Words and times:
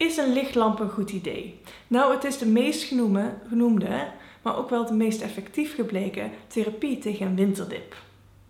Is 0.00 0.16
een 0.16 0.32
lichtlamp 0.32 0.78
een 0.78 0.90
goed 0.90 1.10
idee? 1.10 1.60
Nou, 1.86 2.12
het 2.14 2.24
is 2.24 2.38
de 2.38 2.46
meest 2.46 2.82
genoemde, 2.82 3.34
genoemde, 3.48 4.06
maar 4.42 4.56
ook 4.56 4.70
wel 4.70 4.86
de 4.86 4.94
meest 4.94 5.20
effectief 5.20 5.74
gebleken 5.74 6.30
therapie 6.46 6.98
tegen 6.98 7.26
een 7.26 7.36
winterdip. 7.36 7.96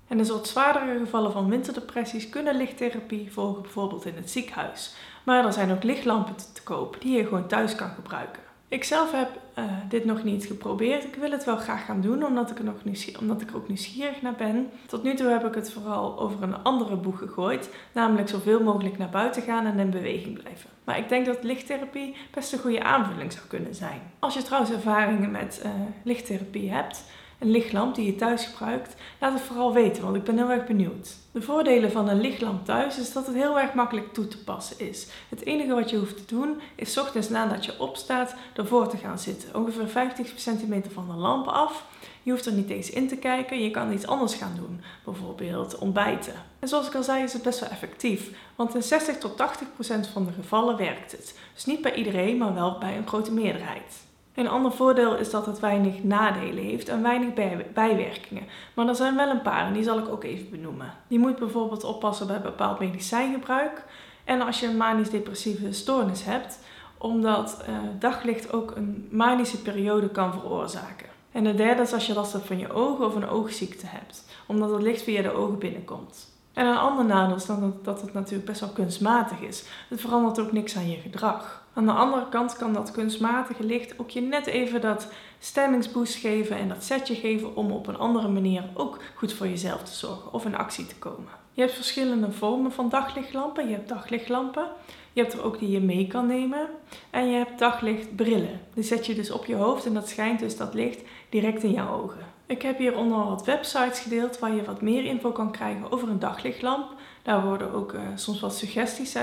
En 0.07 0.19
in 0.19 0.27
soort 0.27 0.47
zwaardere 0.47 0.99
gevallen 0.99 1.33
van 1.33 1.49
winterdepressies 1.49 2.29
kunnen 2.29 2.57
lichttherapie 2.57 3.33
volgen, 3.33 3.63
bijvoorbeeld 3.63 4.07
in 4.07 4.15
het 4.17 4.31
ziekenhuis. 4.31 4.95
Maar 5.25 5.47
er 5.47 5.53
zijn 5.53 5.73
ook 5.73 5.83
lichtlampen 5.83 6.35
te 6.37 6.63
koop 6.63 6.97
die 7.01 7.17
je 7.17 7.25
gewoon 7.25 7.49
thuis 7.49 7.75
kan 7.75 7.91
gebruiken. 7.91 8.43
Ik 8.71 8.85
zelf 8.85 9.13
heb 9.13 9.29
uh, 9.59 9.65
dit 9.89 10.05
nog 10.05 10.25
niet 10.25 10.45
geprobeerd. 10.45 11.05
Ik 11.05 11.15
wil 11.15 11.31
het 11.31 11.45
wel 11.45 11.57
graag 11.57 11.85
gaan 11.85 12.01
doen, 12.01 12.25
omdat 12.25 12.51
ik, 12.51 12.59
er 12.59 12.65
nog 12.65 12.75
omdat 13.19 13.41
ik 13.41 13.51
er 13.51 13.57
ook 13.57 13.69
nieuwsgierig 13.69 14.23
naar 14.23 14.35
ben. 14.35 14.71
Tot 14.87 15.03
nu 15.03 15.15
toe 15.15 15.27
heb 15.27 15.47
ik 15.47 15.55
het 15.55 15.73
vooral 15.73 16.19
over 16.21 16.43
een 16.43 16.63
andere 16.63 16.97
boeg 16.97 17.19
gegooid, 17.19 17.75
namelijk 17.93 18.29
zoveel 18.29 18.63
mogelijk 18.63 18.99
naar 18.99 19.09
buiten 19.09 19.43
gaan 19.43 19.67
en 19.67 19.79
in 19.79 19.91
beweging 19.91 20.43
blijven. 20.43 20.71
Maar 20.85 20.99
ik 20.99 21.09
denk 21.09 21.27
dat 21.27 21.43
lichttherapie 21.43 22.17
best 22.35 22.53
een 22.53 22.59
goede 22.59 22.83
aanvulling 22.83 23.33
zou 23.33 23.47
kunnen 23.47 23.75
zijn. 23.75 24.01
Als 24.19 24.35
je 24.35 24.43
trouwens 24.43 24.73
ervaringen 24.73 25.31
met 25.31 25.63
uh, 25.65 25.71
lichttherapie 26.05 26.71
hebt, 26.71 27.05
een 27.41 27.51
lichtlamp 27.51 27.95
die 27.95 28.07
je 28.07 28.15
thuis 28.15 28.45
gebruikt, 28.45 28.95
laat 29.21 29.33
het 29.33 29.43
vooral 29.43 29.73
weten, 29.73 30.03
want 30.03 30.17
ik 30.17 30.25
ben 30.25 30.37
heel 30.37 30.51
erg 30.51 30.67
benieuwd. 30.67 31.17
De 31.33 31.43
voordelen 31.43 31.91
van 31.91 32.09
een 32.09 32.21
lichtlamp 32.21 32.65
thuis 32.65 32.99
is 32.99 33.13
dat 33.13 33.27
het 33.27 33.37
heel 33.37 33.59
erg 33.59 33.75
makkelijk 33.75 34.13
toe 34.13 34.29
te 34.29 34.45
passen 34.45 34.79
is. 34.79 35.07
Het 35.29 35.45
enige 35.45 35.75
wat 35.75 35.91
je 35.91 35.97
hoeft 35.97 36.17
te 36.17 36.35
doen 36.35 36.61
is 36.75 36.99
ochtends 36.99 37.29
nadat 37.29 37.65
je 37.65 37.81
opstaat 37.81 38.35
ervoor 38.55 38.89
te 38.89 38.97
gaan 38.97 39.19
zitten. 39.19 39.55
Ongeveer 39.55 39.89
50 39.89 40.33
centimeter 40.37 40.93
van 40.93 41.07
de 41.07 41.15
lamp 41.15 41.47
af. 41.47 41.85
Je 42.23 42.31
hoeft 42.31 42.47
er 42.47 42.53
niet 42.53 42.71
eens 42.71 42.91
in 42.91 43.09
te 43.09 43.17
kijken, 43.17 43.63
je 43.63 43.71
kan 43.71 43.93
iets 43.93 44.07
anders 44.07 44.35
gaan 44.35 44.55
doen, 44.57 44.81
bijvoorbeeld 45.05 45.79
ontbijten. 45.79 46.35
En 46.59 46.69
zoals 46.69 46.87
ik 46.87 46.95
al 46.95 47.03
zei 47.03 47.23
is 47.23 47.33
het 47.33 47.43
best 47.43 47.61
wel 47.61 47.69
effectief, 47.69 48.31
want 48.57 48.75
in 48.75 48.83
60 48.83 49.19
tot 49.19 49.37
80 49.37 49.75
procent 49.75 50.07
van 50.07 50.27
de 50.27 50.33
gevallen 50.33 50.77
werkt 50.77 51.13
het. 51.13 51.39
Dus 51.55 51.65
niet 51.65 51.83
bij 51.83 51.95
iedereen, 51.95 52.37
maar 52.37 52.55
wel 52.55 52.79
bij 52.79 52.97
een 52.97 53.07
grote 53.07 53.33
meerderheid. 53.33 54.09
Een 54.35 54.49
ander 54.49 54.73
voordeel 54.73 55.17
is 55.17 55.31
dat 55.31 55.47
het 55.47 55.61
weinig 55.61 56.05
nadelen 56.05 56.65
heeft 56.65 56.89
en 56.89 57.03
weinig 57.03 57.35
bijwerkingen. 57.75 58.47
Maar 58.75 58.89
er 58.89 58.95
zijn 58.95 59.17
wel 59.17 59.29
een 59.29 59.43
paar 59.43 59.67
en 59.67 59.73
die 59.73 59.83
zal 59.83 59.99
ik 59.99 60.09
ook 60.09 60.25
even 60.25 60.51
benoemen. 60.51 60.93
Je 61.09 61.19
moet 61.19 61.39
bijvoorbeeld 61.39 61.85
oppassen 61.85 62.27
bij 62.27 62.41
bepaald 62.41 62.79
medicijngebruik 62.79 63.85
en 64.25 64.41
als 64.41 64.61
je 64.61 64.67
een 64.67 64.77
manisch-depressieve 64.77 65.73
stoornis 65.73 66.25
hebt, 66.25 66.59
omdat 66.99 67.65
uh, 67.69 67.77
daglicht 67.99 68.53
ook 68.53 68.77
een 68.77 69.09
manische 69.11 69.63
periode 69.63 70.09
kan 70.09 70.33
veroorzaken. 70.33 71.09
En 71.33 71.45
de 71.45 71.55
derde 71.55 71.83
is 71.83 71.93
als 71.93 72.07
je 72.07 72.15
last 72.15 72.33
hebt 72.33 72.47
van 72.47 72.59
je 72.59 72.73
ogen 72.73 73.07
of 73.07 73.15
een 73.15 73.29
oogziekte 73.29 73.87
hebt, 73.87 74.25
omdat 74.47 74.71
het 74.71 74.83
licht 74.83 75.03
via 75.03 75.23
de 75.23 75.33
ogen 75.33 75.59
binnenkomt. 75.59 76.29
En 76.53 76.67
een 76.67 76.77
ander 76.77 77.05
nadeel 77.05 77.37
is 77.37 77.47
dan 77.47 77.79
dat 77.83 78.01
het 78.01 78.13
natuurlijk 78.13 78.49
best 78.49 78.61
wel 78.61 78.69
kunstmatig 78.69 79.41
is. 79.41 79.65
Het 79.89 80.01
verandert 80.01 80.39
ook 80.39 80.53
niks 80.53 80.77
aan 80.77 80.91
je 80.91 80.97
gedrag. 80.97 81.65
Aan 81.75 81.87
de 81.87 81.93
andere 81.93 82.29
kant 82.29 82.57
kan 82.57 82.73
dat 82.73 82.91
kunstmatige 82.91 83.65
licht 83.65 83.99
ook 83.99 84.11
je 84.11 84.21
net 84.21 84.47
even 84.47 84.81
dat 84.81 85.07
stemmingsboost 85.39 86.15
geven 86.15 86.57
en 86.57 86.69
dat 86.69 86.85
setje 86.85 87.15
geven 87.15 87.57
om 87.57 87.71
op 87.71 87.87
een 87.87 87.99
andere 87.99 88.29
manier 88.29 88.65
ook 88.75 88.99
goed 89.15 89.33
voor 89.33 89.49
jezelf 89.49 89.83
te 89.83 89.95
zorgen 89.95 90.33
of 90.33 90.45
in 90.45 90.57
actie 90.57 90.87
te 90.87 90.97
komen. 90.97 91.33
Je 91.53 91.61
hebt 91.61 91.75
verschillende 91.75 92.33
vormen 92.33 92.73
van 92.73 92.89
daglichtlampen. 92.89 93.69
Je 93.69 93.75
hebt 93.75 93.89
daglichtlampen. 93.89 94.65
Je 95.13 95.21
hebt 95.21 95.33
er 95.33 95.45
ook 95.45 95.59
die 95.59 95.71
je 95.71 95.81
mee 95.81 96.07
kan 96.07 96.27
nemen. 96.27 96.69
En 97.11 97.31
je 97.31 97.37
hebt 97.37 97.59
daglichtbrillen. 97.59 98.61
Die 98.75 98.85
zet 98.85 99.07
je 99.07 99.15
dus 99.15 99.31
op 99.31 99.45
je 99.45 99.55
hoofd 99.55 99.87
en 99.87 99.95
dat 99.95 100.09
schijnt 100.09 100.41
dus 100.41 100.57
dat 100.57 100.75
licht 100.75 101.01
direct 101.29 101.63
in 101.63 101.73
jouw 101.73 102.03
ogen. 102.03 102.27
Ik 102.47 102.63
heb 102.63 102.79
hieronder 102.79 103.25
wat 103.25 103.45
websites 103.45 104.01
gedeeld 104.01 104.39
waar 104.39 104.55
je 104.55 104.65
wat 104.65 104.81
meer 104.81 105.05
info 105.05 105.33
kan 105.33 105.53
krijgen 105.53 105.93
over 105.93 106.09
een 106.09 106.19
daglichtlamp. 106.19 106.93
Daar 107.23 107.45
worden 107.45 107.73
ook 107.73 107.93
uh, 107.93 108.01
soms 108.15 108.41
wat 108.41 108.57
suggesties 108.57 109.17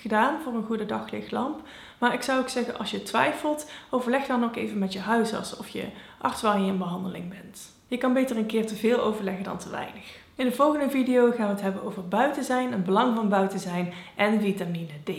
gedaan 0.00 0.40
voor 0.42 0.54
een 0.54 0.64
goede 0.64 0.86
daglichtlamp. 0.86 1.60
Maar 1.98 2.14
ik 2.14 2.22
zou 2.22 2.40
ook 2.40 2.48
zeggen, 2.48 2.78
als 2.78 2.90
je 2.90 3.02
twijfelt, 3.02 3.70
overleg 3.90 4.26
dan 4.26 4.44
ook 4.44 4.56
even 4.56 4.78
met 4.78 4.92
je 4.92 4.98
huisarts 4.98 5.56
of 5.56 5.68
je 5.68 5.84
arts 6.18 6.42
waar 6.42 6.60
je 6.60 6.66
in 6.66 6.78
behandeling 6.78 7.28
bent. 7.28 7.70
Je 7.86 7.98
kan 7.98 8.12
beter 8.12 8.36
een 8.36 8.46
keer 8.46 8.66
te 8.66 8.76
veel 8.76 9.02
overleggen 9.02 9.44
dan 9.44 9.58
te 9.58 9.70
weinig. 9.70 10.25
In 10.36 10.46
de 10.46 10.52
volgende 10.52 10.90
video 10.90 11.30
gaan 11.30 11.46
we 11.46 11.52
het 11.52 11.60
hebben 11.60 11.82
over 11.82 12.08
buiten 12.08 12.44
zijn, 12.44 12.72
het 12.72 12.84
belang 12.84 13.16
van 13.16 13.28
buiten 13.28 13.58
zijn 13.58 13.92
en 14.16 14.40
vitamine 14.40 14.92
D. 15.04 15.10